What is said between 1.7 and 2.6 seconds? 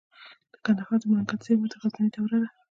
غزنوي دورې ده